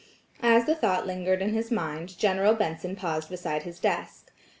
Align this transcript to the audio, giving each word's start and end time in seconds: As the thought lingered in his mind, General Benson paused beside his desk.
As 0.41 0.65
the 0.65 0.73
thought 0.73 1.05
lingered 1.05 1.43
in 1.43 1.53
his 1.53 1.69
mind, 1.69 2.17
General 2.17 2.55
Benson 2.55 2.95
paused 2.95 3.29
beside 3.29 3.61
his 3.61 3.77
desk. 3.77 4.31